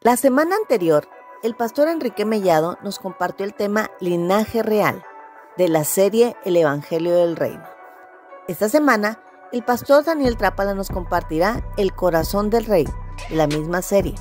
[0.00, 1.08] La semana anterior,
[1.42, 5.04] el pastor Enrique Mellado nos compartió el tema Linaje Real
[5.56, 7.64] de la serie El Evangelio del Reino.
[8.46, 9.20] Esta semana,
[9.52, 12.86] el pastor Daniel Trápala nos compartirá El Corazón del Rey
[13.28, 14.14] de la misma serie.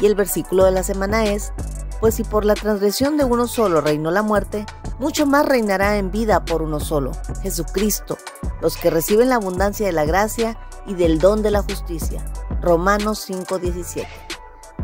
[0.00, 1.52] Y el versículo de la semana es,
[2.00, 4.64] pues si por la transgresión de uno solo reinó la muerte,
[4.98, 8.16] mucho más reinará en vida por uno solo, Jesucristo,
[8.62, 12.24] los que reciben la abundancia de la gracia y del don de la justicia.
[12.62, 14.31] Romanos 5:17.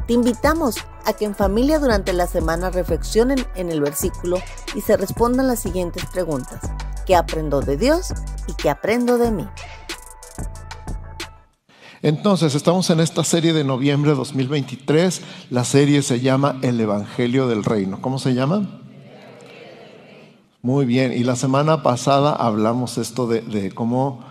[0.09, 4.39] Te invitamos a que en familia durante la semana reflexionen en el versículo
[4.75, 6.63] y se respondan las siguientes preguntas.
[7.05, 8.15] ¿Qué aprendo de Dios
[8.47, 9.47] y qué aprendo de mí?
[12.01, 15.21] Entonces, estamos en esta serie de noviembre de 2023.
[15.51, 18.01] La serie se llama El Evangelio del Reino.
[18.01, 18.81] ¿Cómo se llama?
[20.63, 21.13] Muy bien.
[21.13, 24.25] Y la semana pasada hablamos esto de, de cómo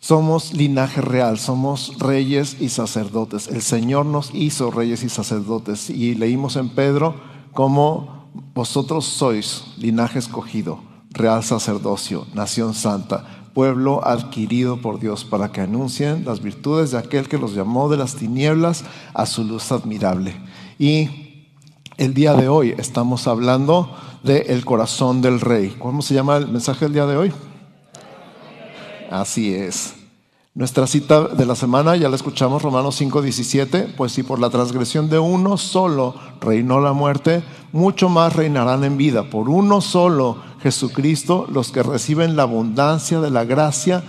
[0.00, 3.48] somos linaje real, somos reyes y sacerdotes.
[3.48, 5.90] El Señor nos hizo reyes y sacerdotes.
[5.90, 7.16] Y leímos en Pedro
[7.52, 15.60] cómo vosotros sois linaje escogido, real sacerdocio, nación santa, pueblo adquirido por Dios para que
[15.60, 20.36] anuncien las virtudes de aquel que los llamó de las tinieblas a su luz admirable.
[20.78, 21.44] Y
[21.96, 25.74] el día de hoy estamos hablando del el corazón del rey.
[25.78, 27.32] ¿Cómo se llama el mensaje del día de hoy?
[29.10, 29.94] Así es.
[30.54, 35.08] Nuestra cita de la semana ya la escuchamos, Romanos 5:17, pues si por la transgresión
[35.08, 41.46] de uno solo reinó la muerte, mucho más reinarán en vida por uno solo, Jesucristo,
[41.48, 44.02] los que reciben la abundancia de la gracia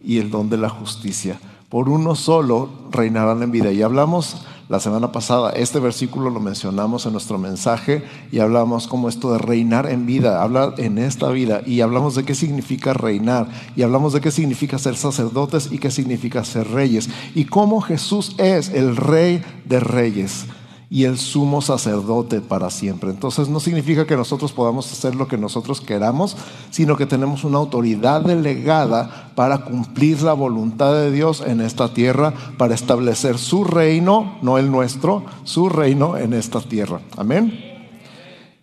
[0.00, 1.40] y el don de la justicia.
[1.68, 3.72] Por uno solo reinarán en vida.
[3.72, 4.36] Y hablamos
[4.68, 9.38] la semana pasada, este versículo lo mencionamos en nuestro mensaje y hablamos como esto de
[9.38, 14.12] reinar en vida, hablar en esta vida y hablamos de qué significa reinar y hablamos
[14.12, 18.96] de qué significa ser sacerdotes y qué significa ser reyes y cómo Jesús es el
[18.96, 20.44] rey de reyes
[20.90, 23.10] y el sumo sacerdote para siempre.
[23.10, 26.36] Entonces no significa que nosotros podamos hacer lo que nosotros queramos,
[26.70, 32.32] sino que tenemos una autoridad delegada para cumplir la voluntad de Dios en esta tierra,
[32.56, 37.00] para establecer su reino, no el nuestro, su reino en esta tierra.
[37.16, 37.68] Amén.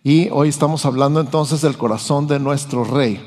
[0.02, 3.20] Y hoy estamos hablando entonces del corazón de nuestro rey.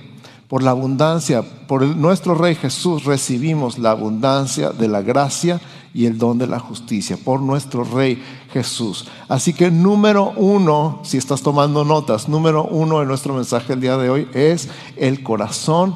[0.50, 5.62] Por la abundancia, por nuestro rey Jesús recibimos la abundancia de la gracia
[5.94, 9.08] y el don de la justicia por nuestro Rey Jesús.
[9.28, 13.98] Así que número uno, si estás tomando notas, número uno de nuestro mensaje el día
[13.98, 15.96] de hoy es el corazón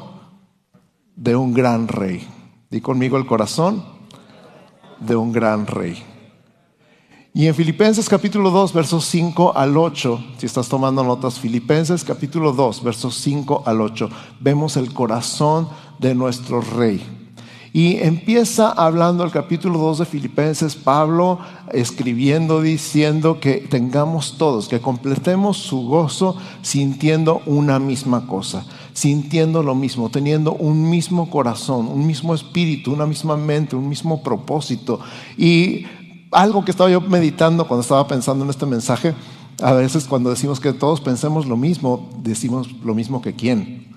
[1.16, 2.26] de un gran rey.
[2.70, 3.84] Di conmigo el corazón
[5.00, 6.02] de un gran rey.
[7.36, 12.52] Y en Filipenses capítulo 2, versos 5 al 8, si estás tomando notas, Filipenses capítulo
[12.52, 15.68] 2, versos 5 al 8, vemos el corazón
[15.98, 17.23] de nuestro rey.
[17.76, 21.40] Y empieza hablando el capítulo 2 de Filipenses, Pablo
[21.72, 29.74] escribiendo, diciendo que tengamos todos, que completemos su gozo sintiendo una misma cosa, sintiendo lo
[29.74, 35.00] mismo, teniendo un mismo corazón, un mismo espíritu, una misma mente, un mismo propósito.
[35.36, 35.84] Y
[36.30, 39.14] algo que estaba yo meditando cuando estaba pensando en este mensaje,
[39.60, 43.88] a veces cuando decimos que todos pensemos lo mismo, decimos lo mismo que quién.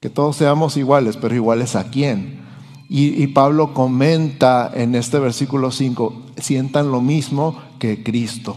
[0.00, 2.47] Que todos seamos iguales, pero iguales a quién.
[2.90, 8.56] Y, Pablo comenta en este versículo 5, sientan lo mismo que Cristo.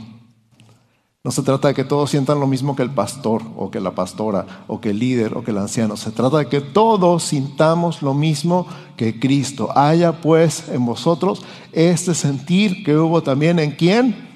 [1.24, 3.94] No se trata de que todos sientan lo mismo que el pastor o que la
[3.94, 5.98] pastora o que el líder o que el anciano.
[5.98, 8.66] Se trata de que todos sintamos lo mismo
[8.96, 9.70] que Cristo.
[9.78, 11.44] Haya pues en vosotros
[11.74, 14.30] este sentir que hubo también en quién?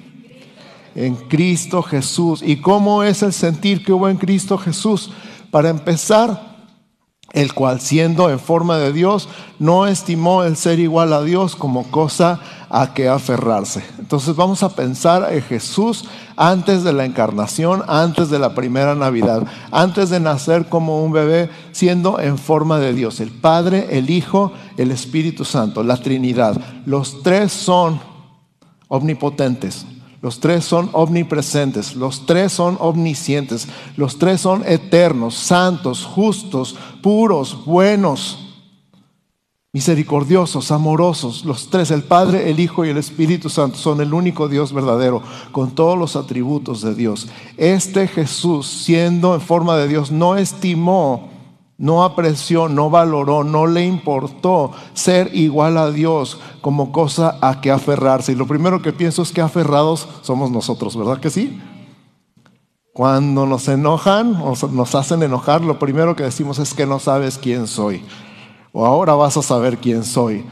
[0.94, 2.40] En Cristo Jesús.
[2.40, 5.10] ¿Y cómo es el sentir que hubo en Cristo Jesús?
[5.50, 6.55] Para empezar,
[7.32, 9.28] el cual siendo en forma de Dios,
[9.58, 13.84] no estimó el ser igual a Dios como cosa a que aferrarse.
[13.98, 16.04] Entonces vamos a pensar en Jesús
[16.36, 21.50] antes de la encarnación, antes de la primera Navidad, antes de nacer como un bebé,
[21.72, 26.60] siendo en forma de Dios, el Padre, el Hijo, el Espíritu Santo, la Trinidad.
[26.84, 28.00] Los tres son
[28.88, 29.86] omnipotentes,
[30.26, 37.64] los tres son omnipresentes, los tres son omniscientes, los tres son eternos, santos, justos, puros,
[37.64, 38.36] buenos,
[39.72, 41.44] misericordiosos, amorosos.
[41.44, 45.22] Los tres, el Padre, el Hijo y el Espíritu Santo, son el único Dios verdadero,
[45.52, 47.28] con todos los atributos de Dios.
[47.56, 51.35] Este Jesús, siendo en forma de Dios, no estimó
[51.78, 57.70] no apreció, no valoró, no le importó ser igual a Dios como cosa a que
[57.70, 58.32] aferrarse.
[58.32, 61.60] Y lo primero que pienso es que aferrados somos nosotros, ¿verdad que sí?
[62.94, 67.36] Cuando nos enojan o nos hacen enojar, lo primero que decimos es que no sabes
[67.36, 68.02] quién soy.
[68.72, 70.46] O ahora vas a saber quién soy.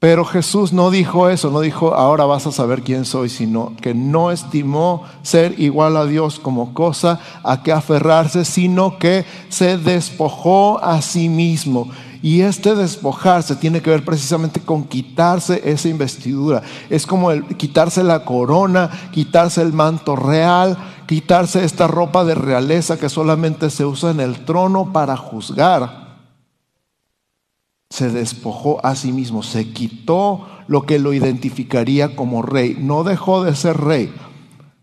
[0.00, 3.94] Pero Jesús no dijo eso, no dijo, ahora vas a saber quién soy, sino que
[3.94, 10.78] no estimó ser igual a Dios como cosa a que aferrarse, sino que se despojó
[10.84, 11.90] a sí mismo.
[12.22, 16.62] Y este despojarse tiene que ver precisamente con quitarse esa investidura.
[16.90, 23.08] Es como quitarse la corona, quitarse el manto real, quitarse esta ropa de realeza que
[23.08, 26.07] solamente se usa en el trono para juzgar
[27.90, 33.42] se despojó a sí mismo, se quitó lo que lo identificaría como rey, no dejó
[33.42, 34.12] de ser rey.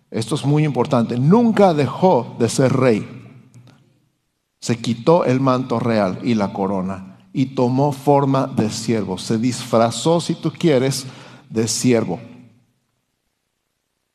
[0.10, 3.08] Esto es muy importante, nunca dejó de ser rey.
[4.60, 10.20] Se quitó el manto real y la corona y tomó forma de siervo, se disfrazó,
[10.20, 11.06] si tú quieres,
[11.50, 12.20] de siervo.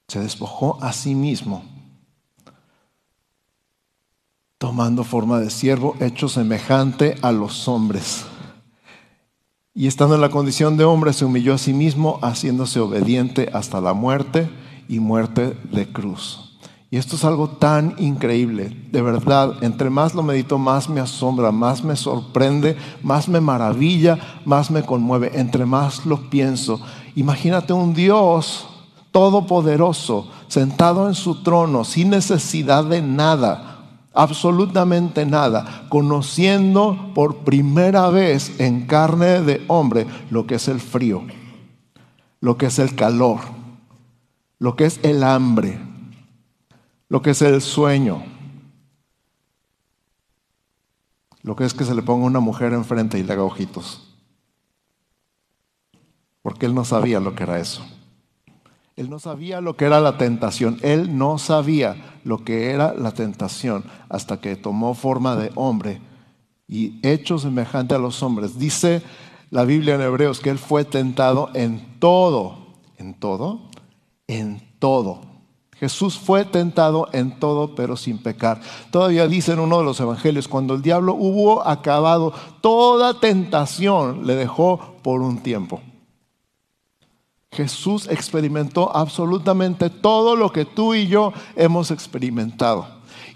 [0.09, 1.63] Se despojó a sí mismo,
[4.59, 8.25] tomando forma de siervo, hecho semejante a los hombres
[9.75, 13.81] y estando en la condición de hombre, se humilló a sí mismo, haciéndose obediente hasta
[13.81, 14.51] la muerte
[14.89, 16.59] y muerte de cruz.
[16.93, 21.53] Y esto es algo tan increíble, de verdad, entre más lo medito, más me asombra,
[21.53, 26.81] más me sorprende, más me maravilla, más me conmueve, entre más lo pienso.
[27.15, 28.67] Imagínate un Dios
[29.13, 33.80] todopoderoso, sentado en su trono, sin necesidad de nada,
[34.13, 41.23] absolutamente nada, conociendo por primera vez en carne de hombre lo que es el frío,
[42.41, 43.41] lo que es el calor,
[44.59, 45.79] lo que es el hambre,
[47.09, 48.23] lo que es el sueño,
[51.43, 54.15] lo que es que se le ponga una mujer enfrente y le haga ojitos,
[56.43, 57.85] porque él no sabía lo que era eso.
[59.01, 60.77] Él no sabía lo que era la tentación.
[60.83, 66.03] Él no sabía lo que era la tentación hasta que tomó forma de hombre
[66.69, 68.59] y hecho semejante a los hombres.
[68.59, 69.01] Dice
[69.49, 72.59] la Biblia en Hebreos que Él fue tentado en todo.
[72.99, 73.71] ¿En todo?
[74.27, 75.23] En todo.
[75.77, 78.61] Jesús fue tentado en todo, pero sin pecar.
[78.91, 84.35] Todavía dice en uno de los evangelios, cuando el diablo hubo acabado toda tentación, le
[84.35, 85.81] dejó por un tiempo.
[87.53, 92.87] Jesús experimentó absolutamente todo lo que tú y yo hemos experimentado.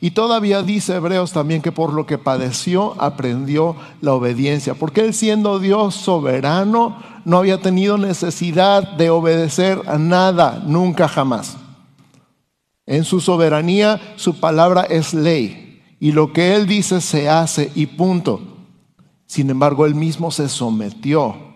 [0.00, 5.14] Y todavía dice Hebreos también que por lo que padeció aprendió la obediencia, porque él
[5.14, 11.56] siendo Dios soberano no había tenido necesidad de obedecer a nada, nunca jamás.
[12.86, 17.86] En su soberanía su palabra es ley y lo que él dice se hace y
[17.86, 18.42] punto.
[19.26, 21.53] Sin embargo, él mismo se sometió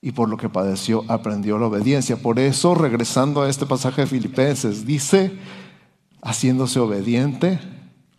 [0.00, 2.16] y por lo que padeció aprendió la obediencia.
[2.16, 5.38] Por eso, regresando a este pasaje de Filipenses, dice,
[6.22, 7.60] haciéndose obediente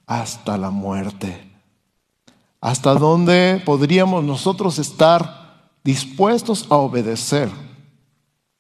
[0.05, 1.47] hasta la muerte.
[2.59, 7.49] ¿Hasta dónde podríamos nosotros estar dispuestos a obedecer?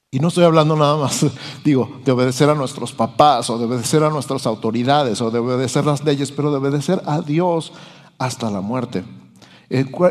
[0.09, 1.25] Y no estoy hablando nada más,
[1.63, 5.85] digo, de obedecer a nuestros papás o de obedecer a nuestras autoridades o de obedecer
[5.85, 7.73] las leyes, pero de obedecer a Dios
[8.17, 9.03] hasta la muerte.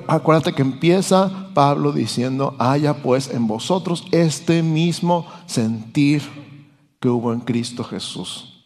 [0.06, 6.22] Acuérdate que empieza Pablo diciendo, haya pues en vosotros este mismo sentir
[7.00, 8.64] que hubo en Cristo Jesús.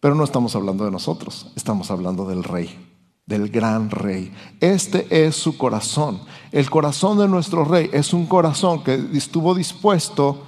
[0.00, 2.78] Pero no estamos hablando de nosotros, estamos hablando del rey,
[3.26, 4.32] del gran rey.
[4.60, 6.20] Este es su corazón.
[6.52, 10.44] El corazón de nuestro rey es un corazón que estuvo dispuesto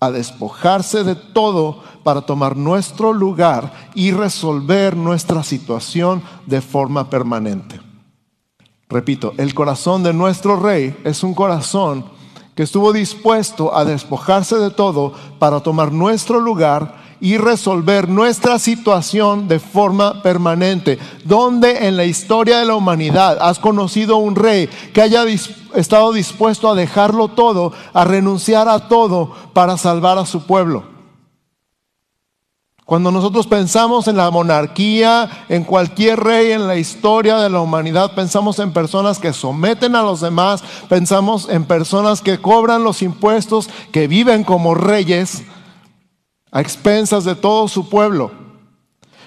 [0.00, 7.83] a despojarse de todo para tomar nuestro lugar y resolver nuestra situación de forma permanente.
[8.88, 12.04] Repito, el corazón de nuestro rey es un corazón
[12.54, 19.48] que estuvo dispuesto a despojarse de todo para tomar nuestro lugar y resolver nuestra situación
[19.48, 20.98] de forma permanente.
[21.24, 25.24] ¿Dónde en la historia de la humanidad has conocido un rey que haya
[25.74, 30.93] estado dispuesto a dejarlo todo, a renunciar a todo para salvar a su pueblo?
[32.84, 38.14] Cuando nosotros pensamos en la monarquía, en cualquier rey en la historia de la humanidad,
[38.14, 43.70] pensamos en personas que someten a los demás, pensamos en personas que cobran los impuestos,
[43.90, 45.44] que viven como reyes
[46.52, 48.43] a expensas de todo su pueblo.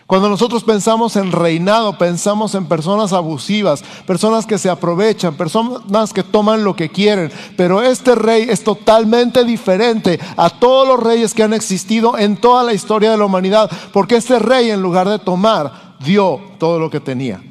[0.07, 6.23] Cuando nosotros pensamos en reinado, pensamos en personas abusivas, personas que se aprovechan, personas que
[6.23, 7.29] toman lo que quieren.
[7.57, 12.63] Pero este rey es totalmente diferente a todos los reyes que han existido en toda
[12.63, 16.89] la historia de la humanidad, porque este rey en lugar de tomar, dio todo lo
[16.89, 17.43] que tenía.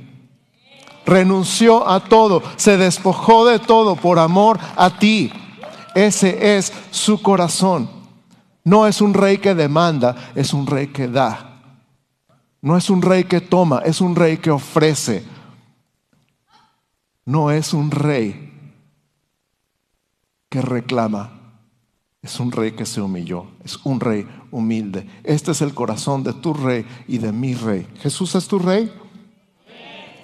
[1.05, 5.31] Renunció a todo, se despojó de todo por amor a ti.
[5.95, 7.91] Ese es su corazón.
[8.65, 11.46] No es un rey que demanda, es un rey que da.
[12.67, 15.23] No es un rey que toma, es un rey que ofrece.
[17.25, 18.53] No es un rey
[20.49, 21.31] que reclama.
[22.21, 25.09] Es un rey que se humilló, es un rey humilde.
[25.23, 27.87] Este es el corazón de tu rey y de mi rey.
[28.01, 28.93] ¿Jesús es tu rey?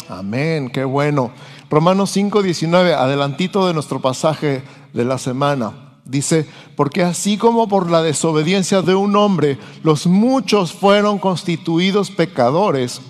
[0.09, 1.31] Amén, qué bueno.
[1.71, 5.82] Romanos 5, 19, adelantito de nuestro pasaje de la semana.
[6.05, 13.01] Dice, porque así como por la desobediencia de un hombre los muchos fueron constituidos pecadores,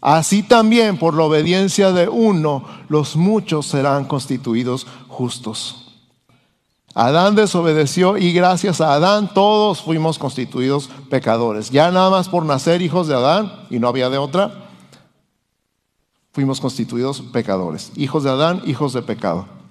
[0.00, 5.78] así también por la obediencia de uno los muchos serán constituidos justos.
[6.94, 11.70] Adán desobedeció y gracias a Adán todos fuimos constituidos pecadores.
[11.70, 14.68] Ya nada más por nacer hijos de Adán, y no había de otra,
[16.32, 17.92] fuimos constituidos pecadores.
[17.96, 19.61] Hijos de Adán, hijos de pecado.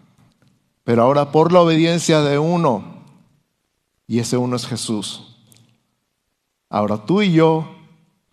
[0.83, 2.83] Pero ahora por la obediencia de uno,
[4.07, 5.37] y ese uno es Jesús.
[6.69, 7.67] Ahora tú y yo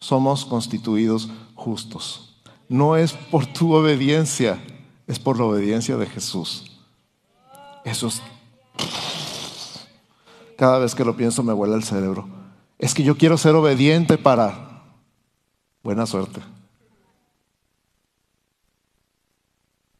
[0.00, 2.40] somos constituidos justos.
[2.68, 4.62] No es por tu obediencia,
[5.06, 6.78] es por la obediencia de Jesús.
[7.84, 8.22] Eso es
[10.58, 12.28] cada vez que lo pienso me vuela el cerebro.
[12.80, 14.82] Es que yo quiero ser obediente para...
[15.84, 16.40] Buena suerte.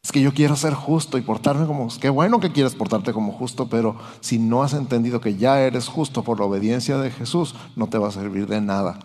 [0.09, 1.87] Es que yo quiero ser justo y portarme como...
[2.01, 5.87] Qué bueno que quieres portarte como justo, pero si no has entendido que ya eres
[5.87, 9.01] justo por la obediencia de Jesús, no te va a servir de nada.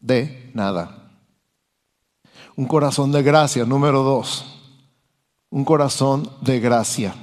[0.00, 1.10] De nada.
[2.56, 4.58] Un corazón de gracia, número dos.
[5.50, 7.14] Un corazón de gracia.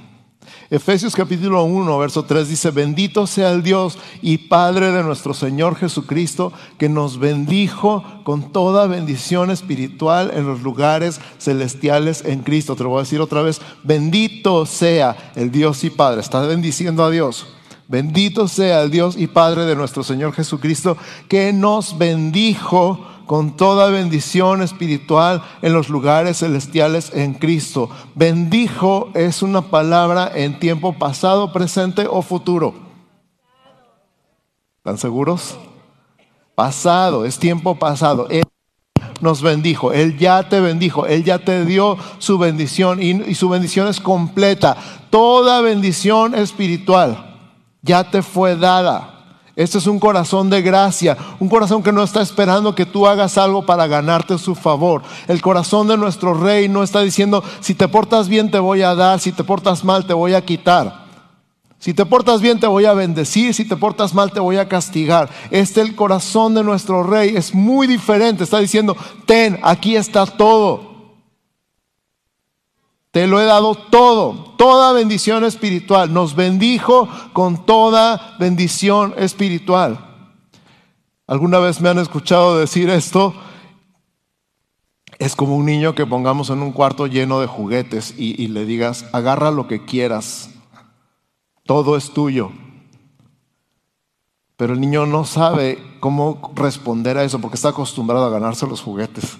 [0.70, 5.75] Efesios capítulo 1, verso 3 dice, bendito sea el Dios y Padre de nuestro Señor
[5.75, 12.75] Jesucristo, que nos bendijo con toda bendición espiritual en los lugares celestiales en Cristo.
[12.75, 16.22] Te lo voy a decir otra vez, bendito sea el Dios y Padre.
[16.22, 17.48] Está bendiciendo a Dios.
[17.88, 23.89] Bendito sea el Dios y Padre de nuestro Señor Jesucristo, que nos bendijo con toda
[23.89, 27.89] bendición espiritual en los lugares celestiales en Cristo.
[28.15, 32.74] Bendijo es una palabra en tiempo pasado, presente o futuro.
[34.77, 35.58] ¿Están seguros?
[36.56, 38.27] Pasado, es tiempo pasado.
[38.30, 38.44] Él
[39.22, 43.48] nos bendijo, Él ya te bendijo, Él ya te dio su bendición y, y su
[43.50, 44.75] bendición es completa.
[45.10, 47.34] Toda bendición espiritual
[47.82, 49.12] ya te fue dada.
[49.56, 53.38] Este es un corazón de gracia, un corazón que no está esperando que tú hagas
[53.38, 55.04] algo para ganarte su favor.
[55.28, 58.96] El corazón de nuestro rey no está diciendo, si te portas bien te voy a
[58.96, 61.04] dar, si te portas mal te voy a quitar.
[61.78, 64.68] Si te portas bien te voy a bendecir, si te portas mal te voy a
[64.70, 65.30] castigar.
[65.52, 68.46] Este el corazón de nuestro rey, es muy diferente.
[68.46, 70.93] Está diciendo, ten, aquí está todo.
[73.13, 76.12] Te lo he dado todo, toda bendición espiritual.
[76.12, 80.32] Nos bendijo con toda bendición espiritual.
[81.27, 83.36] ¿Alguna vez me han escuchado decir esto?
[85.20, 89.05] Es como un niño que pongamos en un cuarto lleno de juguetes y, le digas,
[89.13, 90.50] agarra lo que quieras,
[91.67, 92.51] todo es tuyo.
[94.58, 98.82] Pero el niño no sabe cómo responder a eso porque está acostumbrado a ganarse los
[98.82, 99.38] juguetes,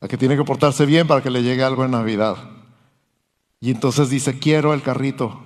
[0.00, 2.36] a que tiene que portarse bien para que le llegue algo en Navidad.
[3.60, 5.40] Y entonces dice, quiero el carrito.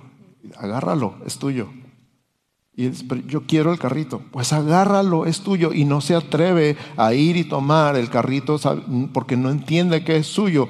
[0.57, 1.69] Agárralo, es tuyo.
[2.75, 4.21] Y dice, yo quiero el carrito.
[4.31, 5.73] Pues agárralo, es tuyo.
[5.73, 8.59] Y no se atreve a ir y tomar el carrito
[9.13, 10.67] porque no entiende que es suyo.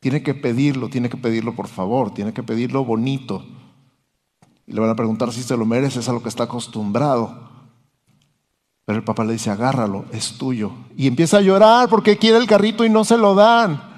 [0.00, 3.44] Tiene que pedirlo, tiene que pedirlo por favor, tiene que pedirlo bonito.
[4.66, 7.50] Y le van a preguntar si se lo merece, es a lo que está acostumbrado.
[8.86, 10.72] Pero el papá le dice, agárralo, es tuyo.
[10.96, 13.89] Y empieza a llorar porque quiere el carrito y no se lo dan.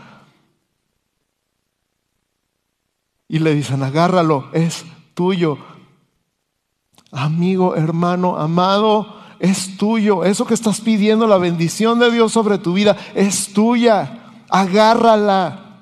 [3.32, 4.84] Y le dicen, agárralo, es
[5.14, 5.56] tuyo.
[7.10, 9.06] Amigo, hermano, amado,
[9.38, 10.22] es tuyo.
[10.22, 14.34] Eso que estás pidiendo, la bendición de Dios sobre tu vida, es tuya.
[14.50, 15.80] Agárrala.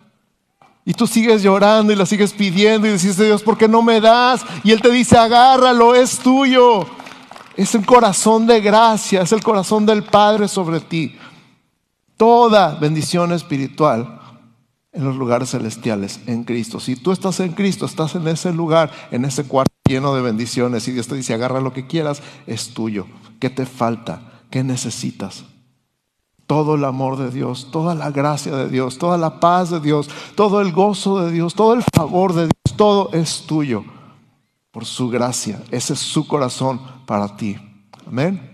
[0.85, 4.01] Y tú sigues llorando y la sigues pidiendo y dices, Dios, ¿por qué no me
[4.01, 4.43] das?
[4.63, 6.87] Y Él te dice, agárralo, es tuyo.
[7.57, 11.17] Es el corazón de gracia, es el corazón del Padre sobre ti.
[12.17, 14.20] Toda bendición espiritual
[14.93, 16.81] en los lugares celestiales, en Cristo.
[16.81, 20.87] Si tú estás en Cristo, estás en ese lugar, en ese cuarto lleno de bendiciones
[20.89, 23.07] y Dios te dice, agarra lo que quieras, es tuyo.
[23.39, 24.43] ¿Qué te falta?
[24.51, 25.45] ¿Qué necesitas?
[26.47, 30.09] Todo el amor de Dios, toda la gracia de Dios, toda la paz de Dios,
[30.35, 33.85] todo el gozo de Dios, todo el favor de Dios, todo es tuyo
[34.73, 35.63] por su gracia.
[35.71, 37.57] Ese es su corazón para ti.
[38.07, 38.50] Amén.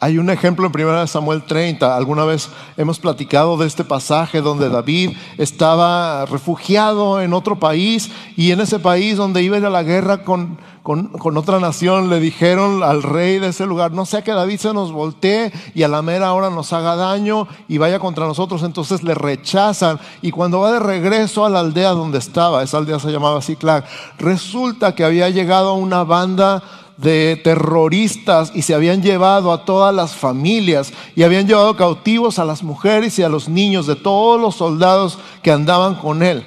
[0.00, 1.96] Hay un ejemplo en 1 Samuel 30.
[1.96, 8.52] Alguna vez hemos platicado de este pasaje donde David estaba refugiado en otro país y
[8.52, 13.02] en ese país donde iba a la guerra con, con, otra nación le dijeron al
[13.02, 16.32] rey de ese lugar, no sea que David se nos voltee y a la mera
[16.32, 18.62] hora nos haga daño y vaya contra nosotros.
[18.62, 23.00] Entonces le rechazan y cuando va de regreso a la aldea donde estaba, esa aldea
[23.00, 23.84] se llamaba Ciclac,
[24.18, 26.62] resulta que había llegado una banda
[26.98, 32.44] de terroristas y se habían llevado a todas las familias y habían llevado cautivos a
[32.44, 36.44] las mujeres y a los niños de todos los soldados que andaban con él.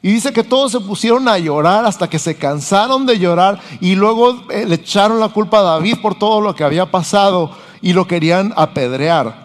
[0.00, 3.94] Y dice que todos se pusieron a llorar hasta que se cansaron de llorar y
[3.94, 7.92] luego eh, le echaron la culpa a David por todo lo que había pasado y
[7.92, 9.41] lo querían apedrear.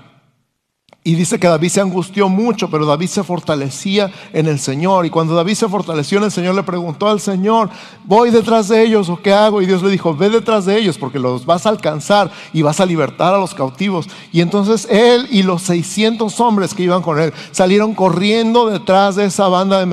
[1.07, 5.05] Y dice que David se angustió mucho, pero David se fortalecía en el Señor.
[5.05, 7.69] Y cuando David se fortaleció en el Señor, le preguntó al Señor,
[8.03, 9.61] ¿voy detrás de ellos o qué hago?
[9.61, 12.81] Y Dios le dijo, ve detrás de ellos porque los vas a alcanzar y vas
[12.81, 14.09] a libertar a los cautivos.
[14.33, 19.27] Y entonces él y los 600 hombres que iban con él salieron corriendo detrás de
[19.27, 19.85] esa banda de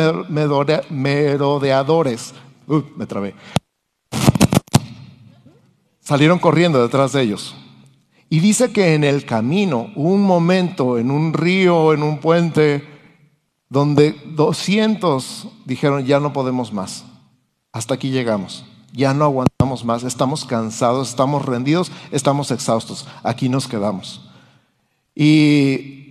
[0.90, 2.34] merodeadores.
[2.66, 3.36] Uy, me trabé.
[6.00, 7.54] Salieron corriendo detrás de ellos.
[8.34, 12.82] Y dice que en el camino, un momento, en un río, en un puente,
[13.68, 17.04] donde 200 dijeron, ya no podemos más,
[17.70, 23.68] hasta aquí llegamos, ya no aguantamos más, estamos cansados, estamos rendidos, estamos exhaustos, aquí nos
[23.68, 24.28] quedamos.
[25.14, 26.03] Y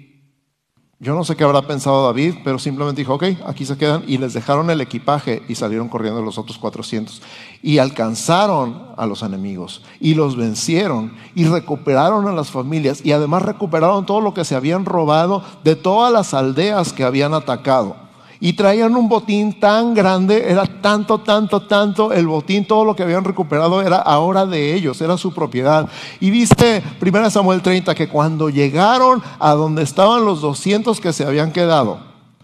[1.03, 4.17] yo no sé qué habrá pensado David, pero simplemente dijo, ok, aquí se quedan y
[4.17, 7.22] les dejaron el equipaje y salieron corriendo los otros 400.
[7.62, 13.41] Y alcanzaron a los enemigos y los vencieron y recuperaron a las familias y además
[13.41, 18.02] recuperaron todo lo que se habían robado de todas las aldeas que habían atacado
[18.43, 23.03] y traían un botín tan grande, era tanto, tanto, tanto el botín, todo lo que
[23.03, 25.88] habían recuperado era ahora de ellos, era su propiedad.
[26.19, 31.23] Y viste 1 Samuel 30 que cuando llegaron a donde estaban los 200 que se
[31.23, 32.01] habían quedado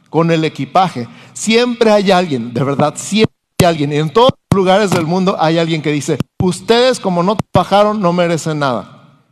[0.09, 4.91] con el equipaje, siempre hay alguien, de verdad, siempre hay alguien, en todos los lugares
[4.91, 9.25] del mundo hay alguien que dice, ustedes como no trabajaron no merecen nada.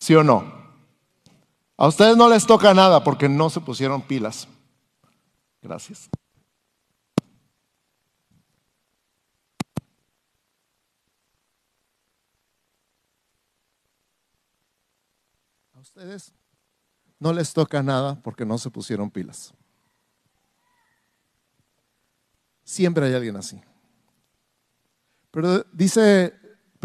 [0.00, 0.44] ¿Sí o no?
[1.76, 4.48] A ustedes no les toca nada porque no se pusieron pilas.
[5.64, 6.10] Gracias.
[15.72, 16.34] A ustedes
[17.18, 19.54] no les toca nada porque no se pusieron pilas.
[22.62, 23.58] Siempre hay alguien así.
[25.30, 26.34] Pero dice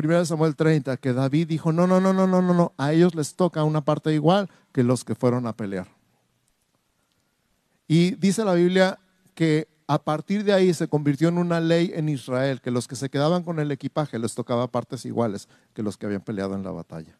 [0.01, 3.13] 1 Samuel 30 que David dijo, no, no, no, no, no, no, no, a ellos
[3.13, 5.98] les toca una parte igual que los que fueron a pelear.
[7.89, 8.99] Y dice la Biblia
[9.33, 12.95] que a partir de ahí se convirtió en una ley en Israel, que los que
[12.95, 16.63] se quedaban con el equipaje les tocaba partes iguales que los que habían peleado en
[16.63, 17.17] la batalla.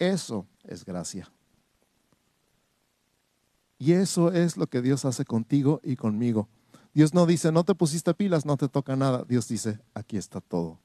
[0.00, 1.30] Eso es gracia.
[3.78, 6.48] Y eso es lo que Dios hace contigo y conmigo.
[6.92, 9.24] Dios no dice, no te pusiste pilas, no te toca nada.
[9.28, 10.80] Dios dice, aquí está todo.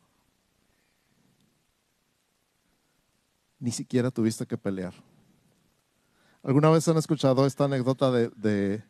[3.58, 4.94] Ni siquiera tuviste que pelear.
[6.42, 8.84] ¿Alguna vez han escuchado esta anécdota de,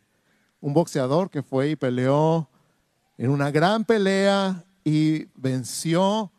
[0.60, 2.48] un boxeador que fue y peleó
[3.18, 6.30] en una gran pelea y venció,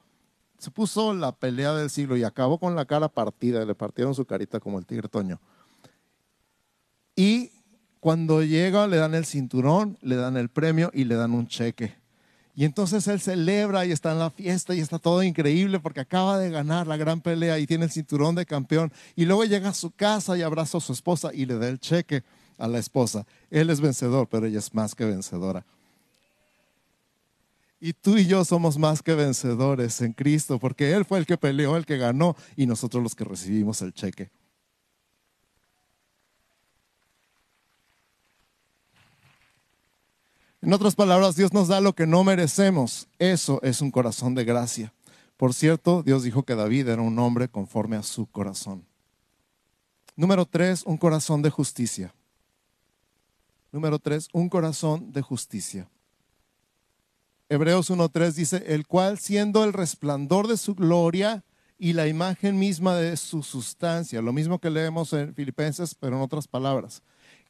[0.58, 4.26] se puso la pelea del siglo y acabó con la cara partida, le partieron su
[4.26, 5.40] carita como el tigre Toño.
[7.16, 7.52] Y
[8.00, 11.96] cuando llega le dan el cinturón, le dan el premio y le dan un cheque.
[12.56, 16.38] Y entonces él celebra y está en la fiesta y está todo increíble porque acaba
[16.38, 18.92] de ganar la gran pelea y tiene el cinturón de campeón.
[19.16, 21.80] Y luego llega a su casa y abraza a su esposa y le da el
[21.80, 22.24] cheque
[22.62, 23.26] a la esposa.
[23.50, 25.66] Él es vencedor, pero ella es más que vencedora.
[27.80, 31.38] Y tú y yo somos más que vencedores en Cristo, porque Él fue el que
[31.38, 34.30] peleó, el que ganó, y nosotros los que recibimos el cheque.
[40.62, 43.08] En otras palabras, Dios nos da lo que no merecemos.
[43.18, 44.94] Eso es un corazón de gracia.
[45.36, 48.86] Por cierto, Dios dijo que David era un hombre conforme a su corazón.
[50.16, 52.14] Número tres, un corazón de justicia.
[53.72, 55.90] Número tres, un corazón de justicia.
[57.48, 61.44] Hebreos 1.3 dice, el cual siendo el resplandor de su gloria
[61.78, 66.22] y la imagen misma de su sustancia, lo mismo que leemos en Filipenses, pero en
[66.22, 67.02] otras palabras,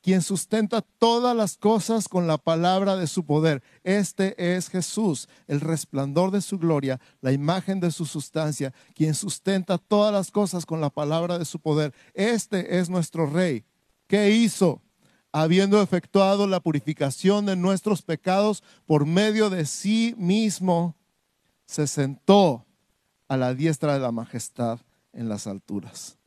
[0.01, 3.61] quien sustenta todas las cosas con la palabra de su poder.
[3.83, 9.77] Este es Jesús, el resplandor de su gloria, la imagen de su sustancia, quien sustenta
[9.77, 11.93] todas las cosas con la palabra de su poder.
[12.13, 13.63] Este es nuestro Rey.
[14.07, 14.81] ¿Qué hizo?
[15.31, 20.95] Habiendo efectuado la purificación de nuestros pecados por medio de sí mismo,
[21.65, 22.65] se sentó
[23.27, 24.79] a la diestra de la majestad
[25.13, 26.17] en las alturas.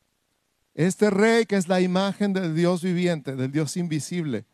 [0.74, 4.46] Este rey que es la imagen del Dios viviente, del Dios invisible,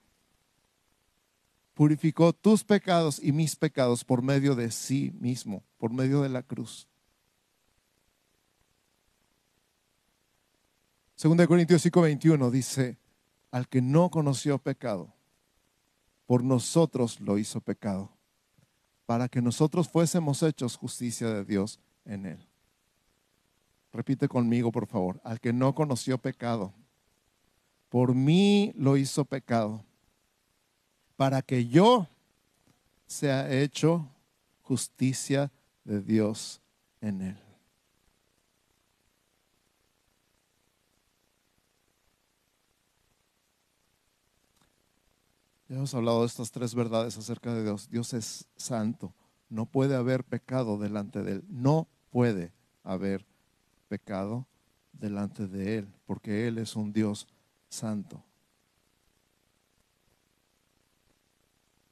[1.74, 6.42] purificó tus pecados y mis pecados por medio de sí mismo, por medio de la
[6.42, 6.86] cruz.
[11.14, 12.99] Segunda de Corintios 5:21 dice,
[13.50, 15.12] al que no conoció pecado,
[16.26, 18.10] por nosotros lo hizo pecado,
[19.06, 22.46] para que nosotros fuésemos hechos justicia de Dios en él.
[23.92, 26.72] Repite conmigo, por favor, al que no conoció pecado,
[27.88, 29.84] por mí lo hizo pecado,
[31.16, 32.06] para que yo
[33.06, 34.08] sea hecho
[34.62, 35.50] justicia
[35.84, 36.60] de Dios
[37.00, 37.49] en él.
[45.70, 47.88] Ya hemos hablado de estas tres verdades acerca de Dios.
[47.88, 49.14] Dios es santo.
[49.48, 51.44] No puede haber pecado delante de Él.
[51.48, 52.52] No puede
[52.82, 53.24] haber
[53.86, 54.48] pecado
[54.92, 57.28] delante de Él, porque Él es un Dios
[57.68, 58.20] santo.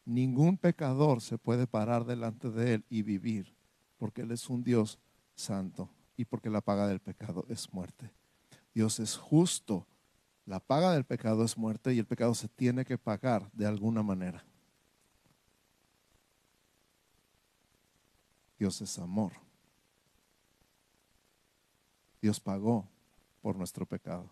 [0.05, 3.55] Ningún pecador se puede parar delante de Él y vivir,
[3.97, 4.99] porque Él es un Dios
[5.37, 8.11] santo y porque la paga del pecado es muerte.
[8.75, 9.87] Dios es justo
[10.49, 14.03] la paga del pecado es muerte y el pecado se tiene que pagar de alguna
[14.03, 14.43] manera.
[18.59, 19.33] Dios es amor.
[22.23, 22.89] Dios pagó
[23.43, 24.31] por nuestro pecado.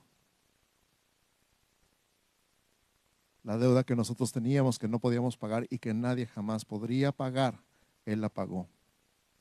[3.43, 7.61] La deuda que nosotros teníamos que no podíamos pagar y que nadie jamás podría pagar,
[8.07, 8.67] Él la pagó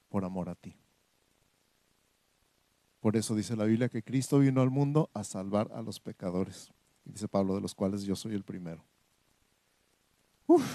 [0.10, 0.76] por amor a ti.
[3.06, 6.72] Por eso dice la Biblia que Cristo vino al mundo a salvar a los pecadores.
[7.06, 8.84] Y dice Pablo, de los cuales yo soy el primero.
[10.48, 10.65] Uf,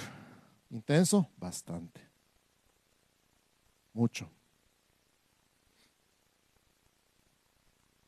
[0.71, 2.01] intenso, bastante.
[3.93, 4.31] Mucho.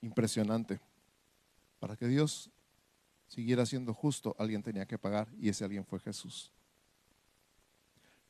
[0.02, 0.78] Impresionante.
[1.80, 2.48] Para que Dios
[3.26, 6.52] siguiera siendo justo, alguien tenía que pagar y ese alguien fue Jesús.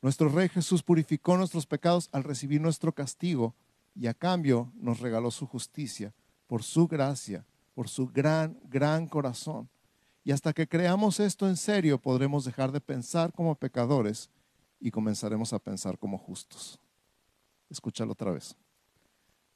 [0.01, 3.53] Nuestro Rey Jesús purificó nuestros pecados al recibir nuestro castigo
[3.95, 6.13] y a cambio nos regaló su justicia
[6.47, 9.69] por su gracia, por su gran, gran corazón.
[10.23, 14.29] Y hasta que creamos esto en serio, podremos dejar de pensar como pecadores
[14.79, 16.79] y comenzaremos a pensar como justos.
[17.69, 18.55] Escúchalo otra vez.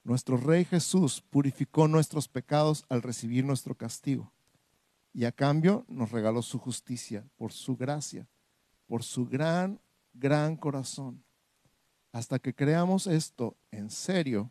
[0.04, 4.32] Nuestro Rey Jesús purificó nuestros pecados al recibir nuestro castigo
[5.12, 8.26] y a cambio nos regaló su justicia por su gracia,
[8.86, 9.80] por su gran,
[10.14, 11.22] gran corazón.
[12.18, 14.50] Hasta que creamos esto en serio,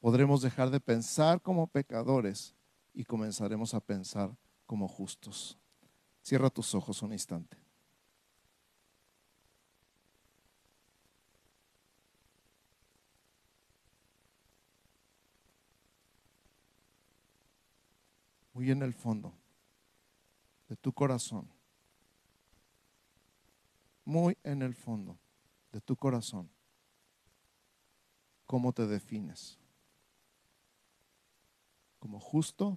[0.00, 2.56] podremos dejar de pensar como pecadores
[2.92, 5.56] y comenzaremos a pensar como justos.
[6.20, 7.56] Cierra tus ojos un instante.
[18.52, 19.32] Muy en el fondo
[20.68, 21.48] de tu corazón,
[24.04, 25.16] muy en el fondo
[25.70, 26.50] de tu corazón,
[28.50, 29.56] ¿cómo te defines?
[32.00, 32.76] ¿Como justo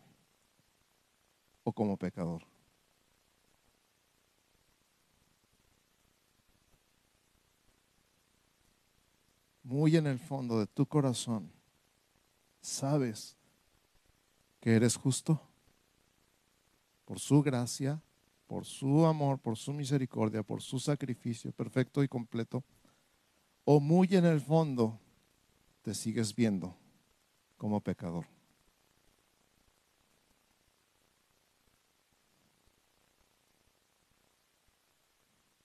[1.63, 2.45] o como pecador?
[9.63, 11.51] Muy en el fondo de tu corazón,
[12.61, 13.35] ¿sabes
[14.59, 15.41] que eres justo?
[17.03, 17.99] Por su gracia,
[18.45, 22.63] por su amor, por su misericordia, por su sacrificio perfecto y completo.
[23.65, 24.99] O muy en el fondo
[25.83, 26.75] te sigues viendo
[27.57, 28.25] como pecador.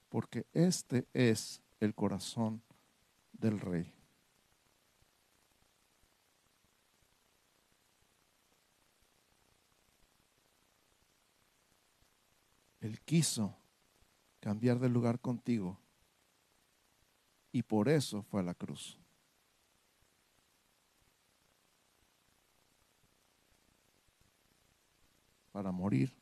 [0.09, 2.62] Porque este es el corazón
[3.33, 3.94] del rey.
[12.81, 13.57] Él quiso
[14.40, 15.78] cambiar de lugar contigo
[17.52, 18.98] y por eso fue a la cruz.
[25.59, 26.14] Para morir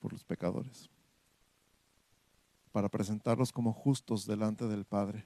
[0.00, 0.90] por los pecadores
[2.72, 5.24] para presentarlos como justos delante del Padre.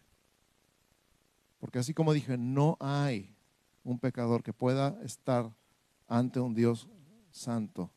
[1.59, 3.35] Porque así como dije, no hay
[3.85, 5.51] un pecador que pueda estar
[6.07, 6.87] ante un Dios
[7.31, 7.91] santo.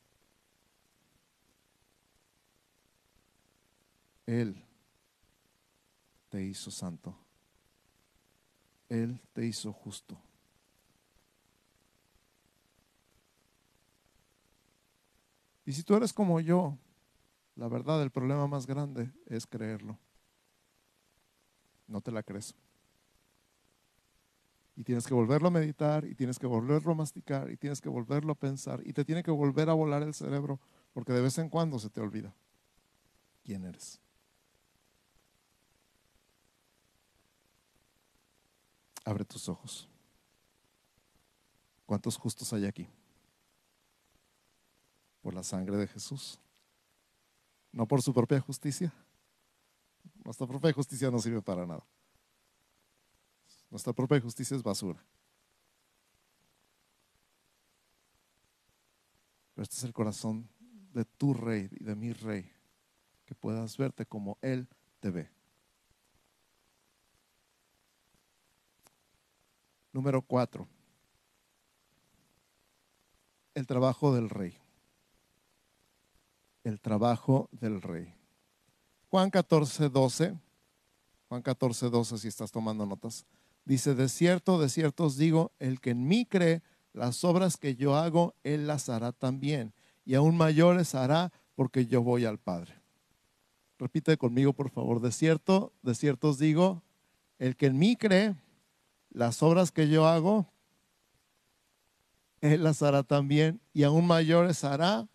[4.24, 4.64] Él
[6.30, 7.14] te hizo santo.
[8.88, 10.18] Él te hizo justo.
[15.64, 16.76] Y si tú eres como yo,
[17.54, 19.98] la verdad, el problema más grande es creerlo.
[21.86, 22.54] No te la crees.
[24.74, 27.90] Y tienes que volverlo a meditar, y tienes que volverlo a masticar, y tienes que
[27.90, 30.58] volverlo a pensar, y te tiene que volver a volar el cerebro,
[30.94, 32.34] porque de vez en cuando se te olvida
[33.44, 34.00] quién eres.
[39.04, 39.88] Abre tus ojos.
[41.84, 42.88] ¿Cuántos justos hay aquí?
[45.42, 46.38] Sangre de Jesús.
[47.72, 48.92] No por su propia justicia.
[50.24, 51.84] Nuestra propia justicia no sirve para nada.
[53.70, 55.02] Nuestra propia justicia es basura.
[59.54, 60.48] Pero este es el corazón
[60.92, 62.50] de tu rey y de mi rey,
[63.24, 64.68] que puedas verte como Él
[65.00, 65.30] te ve.
[69.92, 70.68] Número cuatro,
[73.54, 74.61] el trabajo del rey.
[76.64, 78.14] El trabajo del rey.
[79.08, 80.38] Juan 14, 12.
[81.28, 83.26] Juan 14, 12, si estás tomando notas.
[83.64, 87.74] Dice, de cierto, de cierto os digo, el que en mí cree, las obras que
[87.74, 89.72] yo hago, él las hará también.
[90.04, 92.74] Y aún mayores hará porque yo voy al Padre.
[93.78, 95.00] Repite conmigo, por favor.
[95.00, 96.82] De cierto, de cierto os digo,
[97.38, 98.36] el que en mí cree,
[99.10, 100.52] las obras que yo hago,
[102.40, 105.08] Él las hará también y aún mayores hará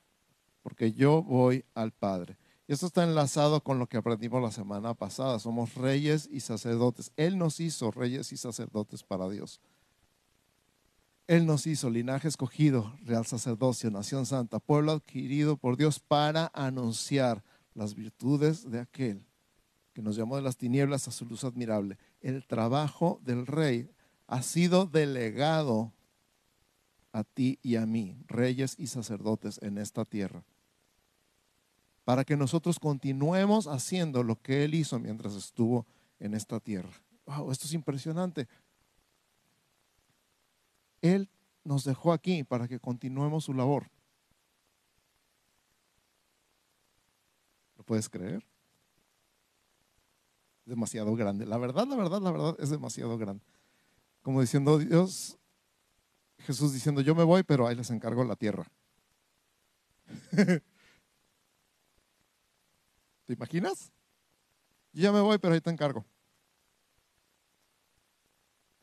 [0.68, 2.38] porque yo voy al Padre.
[2.68, 5.40] Y esto está enlazado con lo que aprendimos la semana pasada.
[5.40, 7.14] Somos reyes y sacerdotes.
[7.16, 9.62] Él nos hizo reyes y sacerdotes para Dios.
[11.26, 17.46] Él nos hizo linaje escogido, real sacerdocio, nación santa, pueblo adquirido por Dios para anunciar
[17.74, 19.26] las virtudes de aquel
[19.94, 21.98] que nos llamó de las tinieblas a su luz admirable.
[22.20, 23.90] El trabajo del rey
[24.28, 25.94] ha sido delegado
[27.18, 30.44] a ti y a mí, reyes y sacerdotes en esta tierra,
[32.08, 35.86] para que nosotros continuemos haciendo lo que Él hizo mientras estuvo
[36.20, 36.90] en esta tierra.
[37.26, 38.48] Wow, esto es impresionante.
[41.02, 41.30] Él
[41.66, 43.92] nos dejó aquí para que continuemos su labor.
[47.76, 48.42] ¿Lo puedes creer?
[50.64, 51.46] demasiado grande.
[51.46, 53.44] La verdad, la verdad, la verdad es demasiado grande.
[54.22, 55.38] Como diciendo Dios,
[56.40, 58.66] Jesús diciendo, yo me voy, pero ahí les encargo la tierra.
[63.28, 63.92] ¿Te imaginas?
[64.94, 66.06] Yo ya me voy, pero ahí te encargo.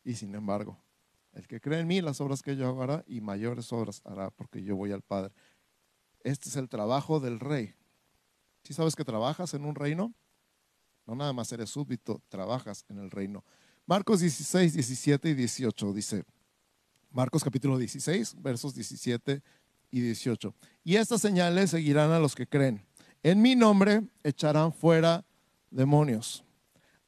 [0.05, 0.79] Y sin embargo,
[1.33, 4.63] el que cree en mí, las obras que yo hará y mayores obras hará porque
[4.63, 5.33] yo voy al Padre.
[6.21, 7.75] Este es el trabajo del rey.
[8.63, 10.13] Si sabes que trabajas en un reino,
[11.07, 13.45] no nada más eres súbdito, trabajas en el reino.
[13.87, 16.25] Marcos 16, 17 y 18 dice,
[17.11, 19.43] Marcos capítulo 16, versos 17
[19.91, 20.55] y 18.
[20.83, 22.87] Y estas señales seguirán a los que creen.
[23.25, 25.25] En mi nombre echarán fuera
[25.71, 26.45] demonios,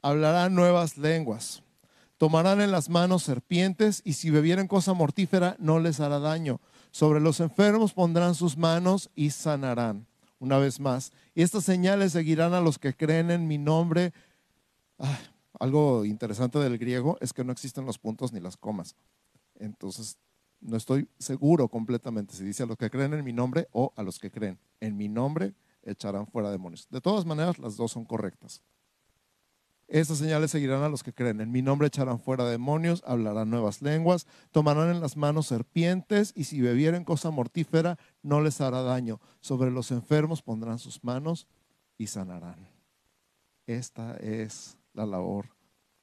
[0.00, 1.62] hablarán nuevas lenguas,
[2.16, 6.58] tomarán en las manos serpientes y si bebieren cosa mortífera no les hará daño.
[6.90, 10.06] Sobre los enfermos pondrán sus manos y sanarán
[10.38, 11.12] una vez más.
[11.34, 14.14] Y estas señales seguirán a los que creen en mi nombre.
[14.98, 15.18] Ah,
[15.60, 18.96] algo interesante del griego es que no existen los puntos ni las comas.
[19.56, 20.16] Entonces,
[20.62, 24.02] no estoy seguro completamente si dice a los que creen en mi nombre o a
[24.02, 25.52] los que creen en mi nombre
[25.86, 26.88] echarán fuera demonios.
[26.90, 28.62] De todas maneras, las dos son correctas.
[29.88, 31.40] Estas señales seguirán a los que creen.
[31.40, 36.44] En mi nombre echarán fuera demonios, hablarán nuevas lenguas, tomarán en las manos serpientes y
[36.44, 39.20] si bebieren cosa mortífera no les hará daño.
[39.40, 41.46] Sobre los enfermos pondrán sus manos
[41.96, 42.68] y sanarán.
[43.66, 45.50] Esta es la labor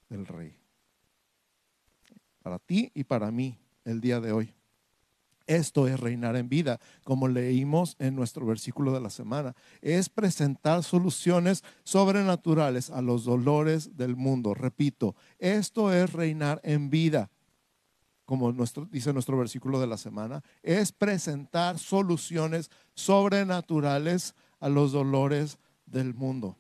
[0.07, 0.57] del rey.
[2.41, 4.53] Para ti y para mí el día de hoy.
[5.45, 9.55] Esto es reinar en vida, como leímos en nuestro versículo de la semana.
[9.81, 14.53] Es presentar soluciones sobrenaturales a los dolores del mundo.
[14.53, 17.29] Repito, esto es reinar en vida,
[18.25, 18.53] como
[18.89, 20.41] dice nuestro versículo de la semana.
[20.61, 26.57] Es presentar soluciones sobrenaturales a los dolores del mundo.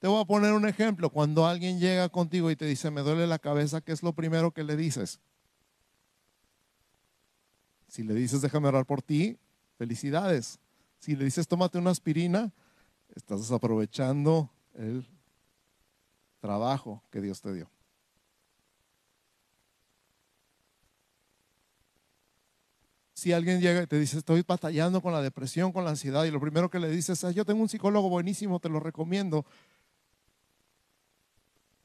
[0.00, 1.10] Te voy a poner un ejemplo.
[1.10, 4.50] Cuando alguien llega contigo y te dice, me duele la cabeza, ¿qué es lo primero
[4.50, 5.20] que le dices?
[7.92, 9.36] Si le dices, déjame orar por ti,
[9.76, 10.58] felicidades.
[10.98, 12.50] Si le dices, tómate una aspirina,
[13.14, 15.06] estás desaprovechando el
[16.40, 17.70] trabajo que Dios te dio.
[23.12, 26.30] Si alguien llega y te dice, estoy batallando con la depresión, con la ansiedad, y
[26.30, 29.44] lo primero que le dices es, yo tengo un psicólogo buenísimo, te lo recomiendo,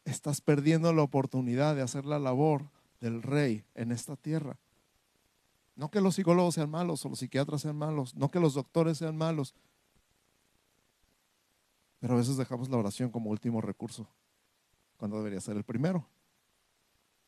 [0.06, 2.70] estás perdiendo la oportunidad de hacer la labor
[3.02, 4.58] del rey en esta tierra.
[5.78, 8.98] No que los psicólogos sean malos o los psiquiatras sean malos, no que los doctores
[8.98, 9.54] sean malos.
[12.00, 14.08] Pero a veces dejamos la oración como último recurso,
[14.98, 16.04] cuando debería ser el primero.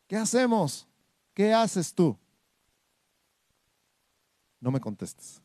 [0.07, 0.88] ¿Qué hacemos?
[1.35, 2.17] ¿Qué haces tú?
[4.59, 5.39] No me contestes.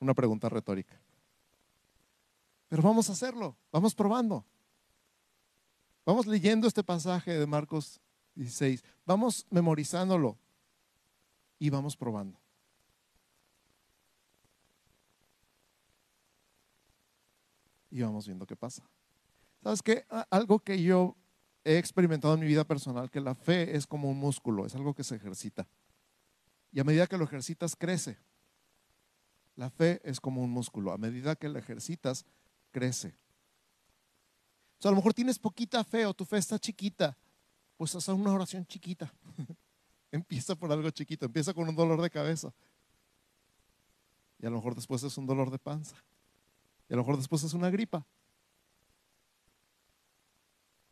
[0.00, 0.98] Una pregunta retórica.
[2.70, 4.42] Pero vamos a hacerlo, vamos probando.
[6.06, 8.00] Vamos leyendo este pasaje de Marcos
[8.34, 10.38] 16, vamos memorizándolo
[11.62, 12.40] y vamos probando.
[17.88, 18.82] Y vamos viendo qué pasa.
[19.62, 20.04] ¿Sabes qué?
[20.28, 21.16] Algo que yo
[21.62, 24.92] he experimentado en mi vida personal, que la fe es como un músculo, es algo
[24.92, 25.68] que se ejercita.
[26.72, 28.18] Y a medida que lo ejercitas, crece.
[29.54, 30.90] La fe es como un músculo.
[30.90, 32.26] A medida que la ejercitas,
[32.72, 33.14] crece.
[34.80, 37.16] O sea, a lo mejor tienes poquita fe o tu fe está chiquita.
[37.76, 39.14] Pues haz una oración chiquita.
[40.12, 41.26] empieza por algo chiquito.
[41.26, 42.52] Empieza con un dolor de cabeza.
[44.38, 45.96] Y a lo mejor después es un dolor de panza.
[46.88, 48.06] Y a lo mejor después es una gripa.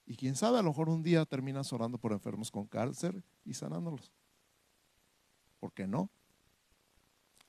[0.06, 3.54] Y quién sabe, a lo mejor un día terminas orando por enfermos con cáncer y
[3.54, 4.10] sanándolos.
[5.60, 6.10] ¿Por qué no?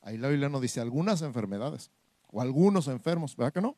[0.01, 1.89] Ahí la Biblia nos dice algunas enfermedades
[2.27, 3.75] o algunos enfermos, ¿verdad que no?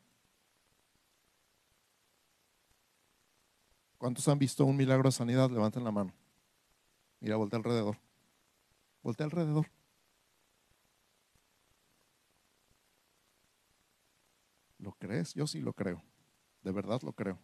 [3.96, 5.50] ¿Cuántos han visto un milagro de sanidad?
[5.50, 6.12] Levanten la mano.
[7.24, 7.96] Mira, voltea alrededor.
[9.02, 9.70] Voltea alrededor.
[14.76, 15.32] ¿Lo crees?
[15.32, 16.02] Yo sí lo creo.
[16.60, 17.38] De verdad lo creo.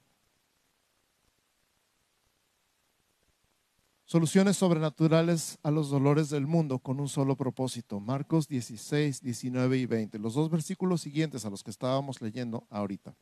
[4.04, 8.00] Soluciones sobrenaturales a los dolores del mundo con un solo propósito.
[8.00, 10.18] Marcos 16, 19 y 20.
[10.18, 13.16] Los dos versículos siguientes a los que estábamos leyendo ahorita.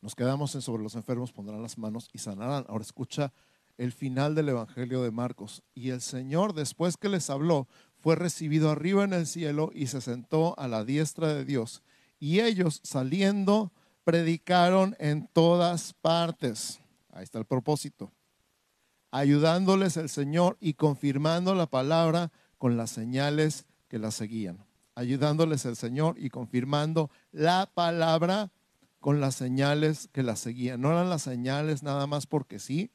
[0.00, 2.64] Nos quedamos en sobre los enfermos, pondrán las manos y sanarán.
[2.68, 3.32] Ahora escucha
[3.76, 5.62] el final del Evangelio de Marcos.
[5.74, 10.00] Y el Señor, después que les habló, fue recibido arriba en el cielo y se
[10.00, 11.82] sentó a la diestra de Dios.
[12.18, 13.72] Y ellos saliendo
[14.04, 16.80] predicaron en todas partes.
[17.10, 18.12] Ahí está el propósito
[19.14, 24.66] ayudándoles el Señor y confirmando la palabra con las señales que la seguían.
[24.96, 28.50] Ayudándoles el Señor y confirmando la palabra
[28.98, 30.80] con las señales que la seguían.
[30.80, 32.90] No eran las señales nada más porque sí.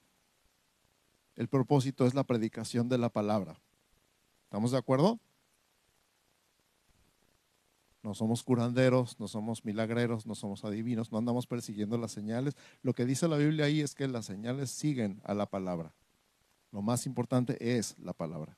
[1.40, 3.62] El propósito es la predicación de la palabra.
[4.44, 5.22] ¿Estamos de acuerdo?
[8.04, 12.58] No somos curanderos, no somos milagreros, no somos adivinos, no andamos persiguiendo las señales.
[12.82, 15.94] Lo que dice la Biblia ahí es que las señales siguen a la palabra.
[16.74, 18.58] Lo más importante es la palabra.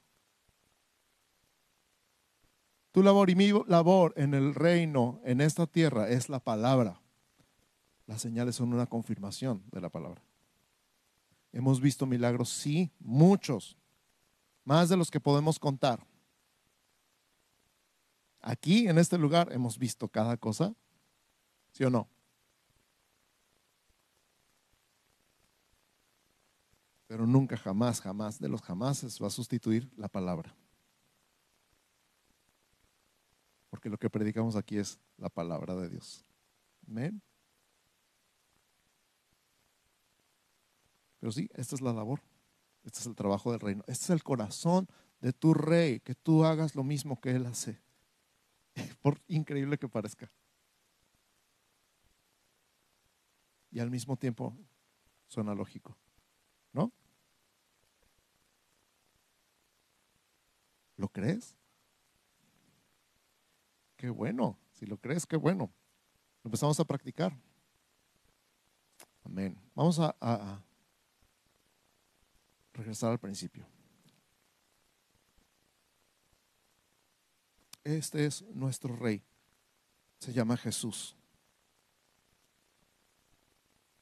[2.91, 6.99] Tu labor y mi labor en el reino, en esta tierra, es la palabra.
[8.07, 10.23] Las señales son una confirmación de la palabra.
[11.51, 13.77] Hemos visto milagros, sí, muchos,
[14.63, 16.05] más de los que podemos contar.
[18.41, 20.73] Aquí, en este lugar, hemos visto cada cosa,
[21.71, 22.07] ¿sí o no?
[27.11, 30.55] pero nunca, jamás, jamás de los jamases va a sustituir la palabra.
[33.69, 36.23] Porque lo que predicamos aquí es la palabra de Dios.
[36.87, 37.21] Amén.
[41.21, 42.19] Pero sí, esta es la labor.
[42.83, 43.83] Este es el trabajo del reino.
[43.87, 44.87] Este es el corazón
[45.21, 47.79] de tu rey, que tú hagas lo mismo que él hace.
[49.03, 50.31] Por increíble que parezca.
[53.69, 54.57] Y al mismo tiempo
[55.27, 55.95] suena lógico.
[56.73, 56.91] ¿No?
[60.97, 61.55] ¿Lo crees?
[63.95, 64.57] Qué bueno.
[64.73, 65.71] Si lo crees, qué bueno.
[66.43, 67.37] Empezamos a practicar.
[69.23, 69.55] Amén.
[69.75, 70.65] Vamos a
[72.73, 73.67] regresar al principio.
[77.83, 79.23] Este es nuestro rey.
[80.19, 81.15] Se llama Jesús.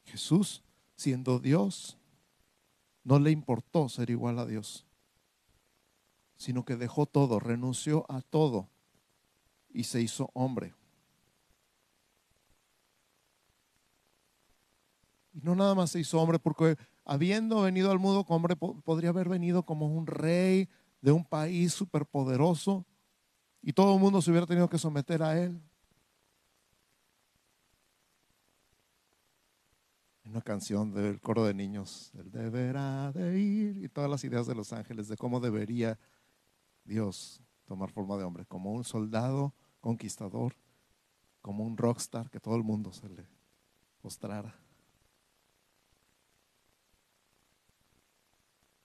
[0.03, 0.63] Jesús,
[0.95, 1.97] siendo Dios,
[3.03, 4.85] no le importó ser igual a Dios
[6.39, 8.69] sino que dejó todo, renunció a todo
[9.69, 10.73] y se hizo hombre.
[15.33, 16.77] Y no nada más se hizo hombre, porque
[17.09, 20.69] habiendo venido al mundo como hombre, podría haber venido como un rey
[21.01, 22.85] de un país superpoderoso
[23.63, 25.59] y todo el mundo se hubiera tenido que someter a él.
[30.23, 34.53] Una canción del coro de niños, él deberá de ir, y todas las ideas de
[34.53, 35.97] los ángeles de cómo debería
[36.83, 40.55] Dios tomar forma de hombre, como un soldado conquistador,
[41.41, 43.25] como un rockstar que todo el mundo se le
[43.99, 44.68] postrara.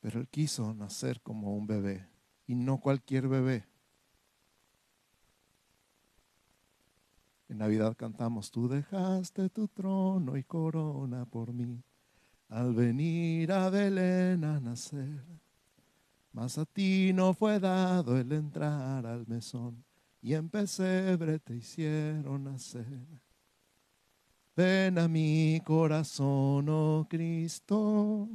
[0.04, 2.06] Pero él quiso nacer como un bebé
[2.46, 3.64] y no cualquier bebé.
[7.48, 11.82] En Navidad cantamos, tú dejaste tu trono y corona por mí.
[12.50, 15.24] al venir a Belén a nacer.
[16.32, 19.82] Mas a ti no fue dado el entrar al mesón
[20.20, 23.06] y en pesebre te hicieron nacer.
[24.54, 28.28] Ven a mi corazón, oh Cristo,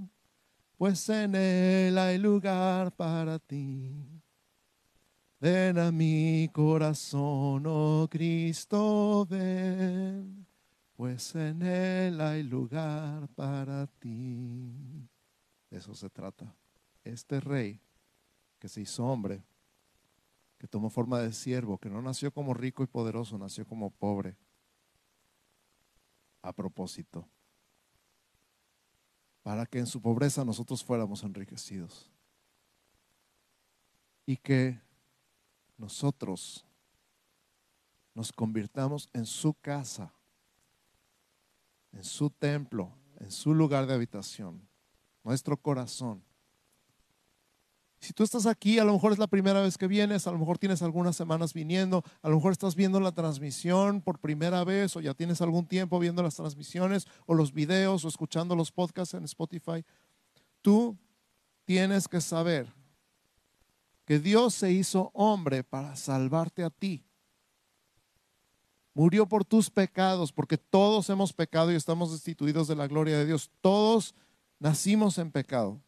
[0.80, 3.94] pues en él hay lugar para ti.
[5.40, 10.48] Ven a mi corazón, oh Cristo, ven
[11.00, 15.08] pues en Él hay lugar para ti.
[15.70, 16.54] De eso se trata.
[17.06, 17.80] Este rey
[18.60, 19.42] que se hizo hombre,
[20.58, 24.36] que tomó forma de siervo, que no nació como rico y poderoso, nació como pobre.
[26.42, 27.26] A propósito,
[29.50, 32.08] para que en su pobreza nosotros fuéramos enriquecidos.
[34.28, 34.80] Y que
[35.76, 36.64] nosotros
[38.14, 40.14] nos convirtamos en su casa
[41.94, 44.62] en su templo, en su lugar de habitación,
[45.24, 46.24] nuestro corazón.
[48.00, 50.38] Si tú estás aquí, a lo mejor es la primera vez que vienes, a lo
[50.38, 54.96] mejor tienes algunas semanas viniendo, a lo mejor estás viendo la transmisión por primera vez
[54.96, 59.14] o ya tienes algún tiempo viendo las transmisiones o los videos o escuchando los podcasts
[59.16, 59.84] en Spotify.
[60.62, 60.98] Tú
[61.66, 62.74] tienes que saber
[64.06, 67.04] que Dios se hizo hombre para salvarte a ti
[69.00, 73.26] murió por tus pecados, porque todos hemos pecado y estamos destituidos de la gloria de
[73.26, 73.50] Dios.
[73.62, 74.14] Todos
[74.60, 75.82] nacimos en pecado.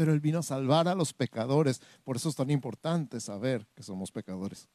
[0.00, 1.82] Pero Él vino a salvar a los pecadores.
[2.04, 4.66] Por eso es tan importante saber que somos pecadores.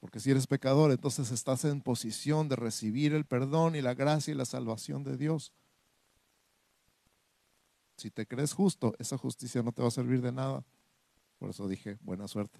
[0.00, 4.32] Porque si eres pecador, entonces estás en posición de recibir el perdón y la gracia
[4.32, 5.52] y la salvación de Dios.
[7.98, 10.64] Si te crees justo, esa justicia no te va a servir de nada.
[11.38, 12.58] Por eso dije, buena suerte.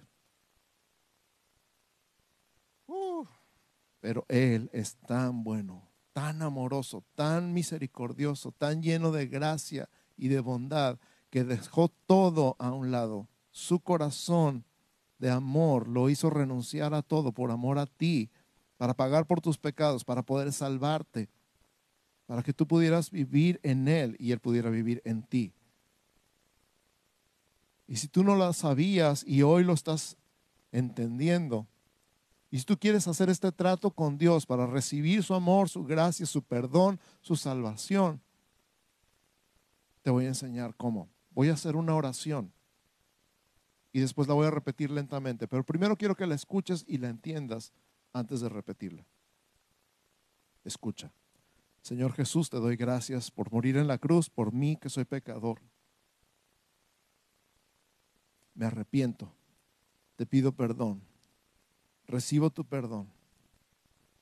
[3.98, 5.82] Pero Él es tan bueno,
[6.12, 9.88] tan amoroso, tan misericordioso, tan lleno de gracia
[10.22, 11.00] y de bondad,
[11.30, 13.26] que dejó todo a un lado.
[13.50, 14.64] Su corazón
[15.18, 18.30] de amor lo hizo renunciar a todo por amor a ti,
[18.76, 21.28] para pagar por tus pecados, para poder salvarte,
[22.26, 25.52] para que tú pudieras vivir en Él y Él pudiera vivir en ti.
[27.88, 30.16] Y si tú no lo sabías y hoy lo estás
[30.70, 31.66] entendiendo,
[32.48, 36.26] y si tú quieres hacer este trato con Dios para recibir su amor, su gracia,
[36.26, 38.22] su perdón, su salvación,
[40.02, 41.08] te voy a enseñar cómo.
[41.30, 42.52] Voy a hacer una oración
[43.92, 45.48] y después la voy a repetir lentamente.
[45.48, 47.72] Pero primero quiero que la escuches y la entiendas
[48.12, 49.06] antes de repetirla.
[50.64, 51.12] Escucha.
[51.80, 55.60] Señor Jesús, te doy gracias por morir en la cruz, por mí que soy pecador.
[58.54, 59.32] Me arrepiento.
[60.16, 61.02] Te pido perdón
[62.12, 63.08] recibo tu perdón.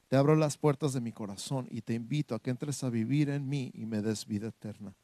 [0.09, 3.31] Te abro las puertas de mi corazón y te invito a que entres a vivir
[3.31, 4.95] en mí y me des vida eterna.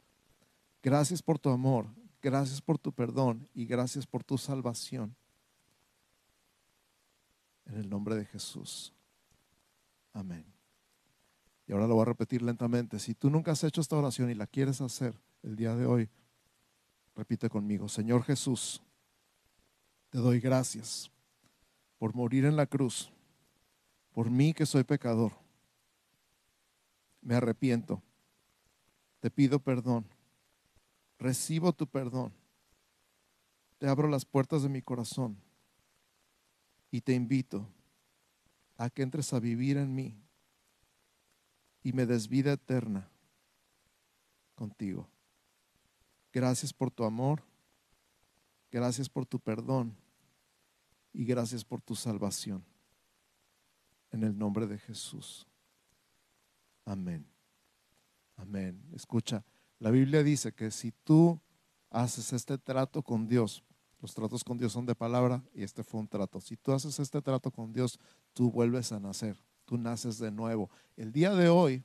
[0.86, 1.88] Gracias por tu amor,
[2.22, 5.16] gracias por tu perdón y gracias por tu salvación.
[7.64, 8.94] En el nombre de Jesús.
[10.12, 10.46] Amén.
[11.66, 13.00] Y ahora lo voy a repetir lentamente.
[13.00, 16.08] Si tú nunca has hecho esta oración y la quieres hacer el día de hoy,
[17.16, 18.80] repite conmigo, Señor Jesús,
[20.10, 21.10] te doy gracias
[21.98, 23.10] por morir en la cruz,
[24.12, 25.32] por mí que soy pecador.
[27.22, 28.00] Me arrepiento,
[29.18, 30.06] te pido perdón,
[31.18, 32.32] recibo tu perdón,
[33.78, 35.36] te abro las puertas de mi corazón
[36.90, 37.68] y te invito
[38.76, 40.16] a que entres a vivir en mí
[41.82, 43.08] y me des vida eterna
[44.54, 45.08] contigo.
[46.32, 47.42] Gracias por tu amor,
[48.70, 49.96] gracias por tu perdón
[51.12, 52.64] y gracias por tu salvación.
[54.10, 55.46] En el nombre de Jesús.
[56.84, 57.26] Amén.
[58.36, 58.80] Amén.
[58.94, 59.42] Escucha,
[59.78, 61.40] la Biblia dice que si tú
[61.90, 63.62] haces este trato con Dios,
[64.00, 66.40] los tratos con Dios son de palabra y este fue un trato.
[66.40, 67.98] Si tú haces este trato con Dios,
[68.32, 70.70] tú vuelves a nacer, tú naces de nuevo.
[70.96, 71.84] El día de hoy,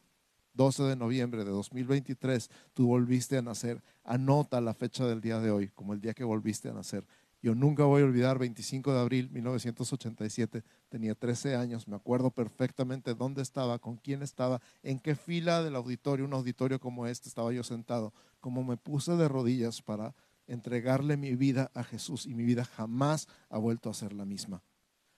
[0.54, 3.82] 12 de noviembre de 2023, tú volviste a nacer.
[4.04, 7.06] Anota la fecha del día de hoy como el día que volviste a nacer.
[7.42, 13.16] Yo nunca voy a olvidar 25 de abril 1987, tenía 13 años, me acuerdo perfectamente
[13.16, 17.52] dónde estaba, con quién estaba, en qué fila del auditorio, un auditorio como este, estaba
[17.52, 20.14] yo sentado, como me puse de rodillas para
[20.46, 24.62] entregarle mi vida a Jesús y mi vida jamás ha vuelto a ser la misma.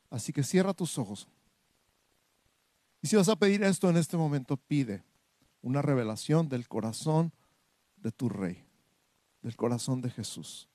[0.09, 1.27] Así que cierra tus ojos.
[3.01, 5.03] Y si vas a pedir esto en este momento, pide
[5.61, 7.33] una revelación del corazón
[7.97, 8.63] de tu rey,
[9.41, 10.69] del corazón de Jesús.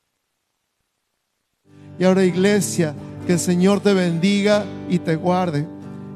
[1.99, 2.95] Y ahora iglesia,
[3.27, 5.67] que el Señor te bendiga y te guarde.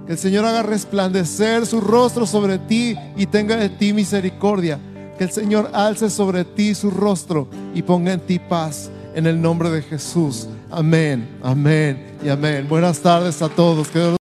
[0.06, 4.78] Que el Señor haga resplandecer su rostro sobre ti y tenga de ti misericordia.
[5.18, 8.90] Que el Señor alce sobre ti su rostro y ponga en ti paz.
[9.14, 10.48] En el nombre de Jesús.
[10.70, 12.66] Amén, amén y amén.
[12.66, 13.88] Buenas tardes a todos.